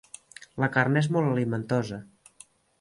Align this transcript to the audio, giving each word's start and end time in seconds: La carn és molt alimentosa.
La 0.63 0.69
carn 0.77 0.97
és 1.03 1.11
molt 1.17 1.31
alimentosa. 1.35 2.03